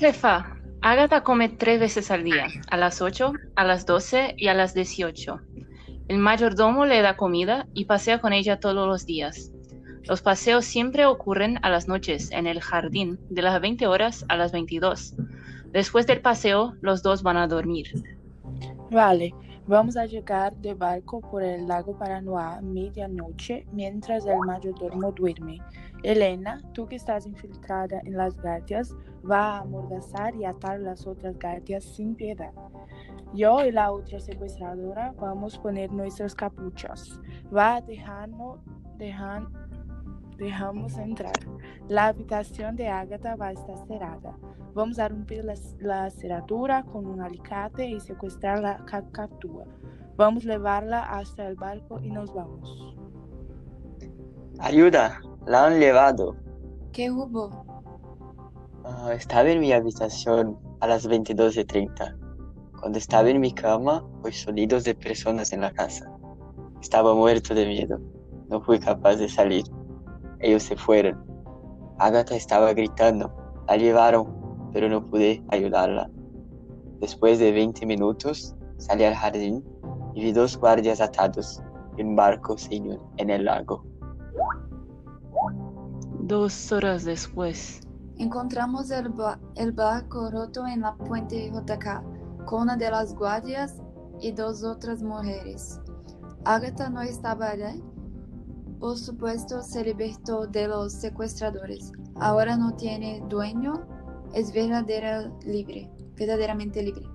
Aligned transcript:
Jefa, 0.00 0.56
Agatha 0.80 1.22
come 1.22 1.50
tres 1.50 1.78
veces 1.78 2.10
al 2.10 2.24
día, 2.24 2.46
a 2.70 2.78
las 2.78 3.02
8, 3.02 3.34
a 3.54 3.64
las 3.64 3.84
12 3.84 4.34
y 4.38 4.48
a 4.48 4.54
las 4.54 4.72
18. 4.72 5.42
El 6.08 6.16
mayordomo 6.16 6.86
le 6.86 7.02
da 7.02 7.18
comida 7.18 7.66
y 7.74 7.84
pasea 7.84 8.18
con 8.18 8.32
ella 8.32 8.60
todos 8.60 8.88
los 8.88 9.04
días. 9.04 9.52
Los 10.04 10.22
paseos 10.22 10.64
siempre 10.64 11.04
ocurren 11.04 11.58
a 11.60 11.68
las 11.68 11.86
noches 11.86 12.30
en 12.30 12.46
el 12.46 12.62
jardín, 12.62 13.20
de 13.28 13.42
las 13.42 13.60
20 13.60 13.86
horas 13.88 14.24
a 14.30 14.38
las 14.38 14.52
22. 14.52 15.16
Después 15.66 16.06
del 16.06 16.22
paseo, 16.22 16.76
los 16.80 17.02
dos 17.02 17.22
van 17.22 17.36
a 17.36 17.46
dormir. 17.46 17.92
Vale, 18.90 19.34
vamos 19.70 19.96
a 19.96 20.04
llegar 20.04 20.56
de 20.56 20.74
barco 20.74 21.20
por 21.20 21.44
el 21.44 21.68
lago 21.68 21.96
Paranoá 21.96 22.56
a 22.56 22.60
medianoche 22.60 23.64
mientras 23.72 24.26
el 24.26 24.40
mayordomo 24.40 25.12
duerme. 25.12 25.58
Elena, 26.02 26.60
tú 26.72 26.88
que 26.88 26.96
estás 26.96 27.24
infiltrada 27.24 28.00
en 28.04 28.16
las 28.16 28.36
guardias, 28.36 28.92
va 29.30 29.58
a 29.58 29.60
amordazar 29.60 30.34
y 30.34 30.44
atar 30.44 30.80
las 30.80 31.06
otras 31.06 31.38
guardias 31.38 31.84
sin 31.84 32.16
piedad. 32.16 32.52
Yo 33.32 33.64
y 33.64 33.70
la 33.70 33.92
otra 33.92 34.18
secuestradora 34.18 35.14
vamos 35.20 35.56
a 35.56 35.62
poner 35.62 35.92
nuestras 35.92 36.34
capuchas. 36.34 37.20
Va 37.54 37.76
a 37.76 37.80
dejarnos, 37.80 38.58
dejar, 38.98 39.46
dejamos 40.40 40.96
entrar. 40.98 41.32
La 41.88 42.08
habitación 42.08 42.74
de 42.74 42.88
Agatha 42.88 43.36
va 43.36 43.48
a 43.48 43.52
estar 43.52 43.76
cerrada. 43.86 44.36
Vamos 44.74 44.98
a 44.98 45.08
romper 45.08 45.44
la, 45.44 45.54
la 45.78 46.10
cerradura 46.10 46.82
con 46.84 47.06
un 47.06 47.20
alicate 47.20 47.86
y 47.86 48.00
secuestrar 48.00 48.60
la 48.60 48.84
cacatúa. 48.86 49.66
Vamos 50.16 50.44
a 50.46 50.48
llevarla 50.48 51.02
hasta 51.02 51.46
el 51.46 51.56
barco 51.56 52.00
y 52.00 52.10
nos 52.10 52.32
vamos. 52.34 52.96
Ayuda, 54.58 55.20
la 55.46 55.66
han 55.66 55.78
llevado. 55.78 56.36
¿Qué 56.92 57.10
hubo? 57.10 57.64
Ah, 58.84 59.12
estaba 59.14 59.48
en 59.50 59.60
mi 59.60 59.72
habitación 59.72 60.58
a 60.80 60.86
las 60.86 61.08
22.30. 61.08 62.16
Cuando 62.80 62.98
estaba 62.98 63.28
en 63.28 63.40
mi 63.40 63.52
cama, 63.52 64.04
oí 64.22 64.32
sonidos 64.32 64.84
de 64.84 64.94
personas 64.94 65.52
en 65.52 65.60
la 65.60 65.70
casa. 65.72 66.10
Estaba 66.80 67.14
muerto 67.14 67.54
de 67.54 67.66
miedo. 67.66 68.00
No 68.48 68.60
fui 68.62 68.78
capaz 68.80 69.16
de 69.16 69.28
salir. 69.28 69.64
Ellos 70.40 70.62
se 70.64 70.76
fueron. 70.76 71.22
Agatha 71.98 72.34
estaba 72.34 72.72
gritando. 72.72 73.30
La 73.68 73.76
llevaron, 73.76 74.26
pero 74.72 74.88
no 74.88 75.04
pude 75.06 75.42
ayudarla. 75.48 76.10
Después 77.00 77.38
de 77.38 77.52
20 77.52 77.86
minutos, 77.86 78.54
salí 78.78 79.04
al 79.04 79.14
jardín 79.14 79.64
y 80.14 80.24
vi 80.24 80.32
dos 80.32 80.56
guardias 80.58 81.00
atados 81.00 81.62
y 81.96 82.02
un 82.02 82.16
barco 82.16 82.56
sin 82.58 82.98
en 83.18 83.30
el 83.30 83.44
lago. 83.44 83.84
Dos 86.20 86.70
horas 86.72 87.04
después, 87.04 87.80
Encontramos 88.18 88.90
el, 88.90 89.08
ba- 89.08 89.40
el 89.56 89.72
barco 89.72 90.30
roto 90.30 90.66
en 90.66 90.82
la 90.82 90.94
puente 90.94 91.50
JK 91.50 92.02
con 92.44 92.62
una 92.62 92.76
de 92.76 92.90
las 92.90 93.14
guardias 93.14 93.80
y 94.20 94.32
dos 94.32 94.62
otras 94.62 95.02
mujeres. 95.02 95.80
Agatha 96.44 96.90
no 96.90 97.00
estaba 97.00 97.48
allí. 97.48 97.82
Por 98.80 98.96
supuesto, 98.96 99.62
se 99.62 99.84
libertó 99.84 100.46
de 100.46 100.66
los 100.66 100.94
secuestradores. 100.94 101.92
Ahora 102.16 102.56
no 102.56 102.74
tiene 102.76 103.22
dueño, 103.28 103.86
es 104.32 104.54
verdadera 104.54 105.30
libre, 105.44 105.90
verdaderamente 106.16 106.82
libre. 106.82 107.06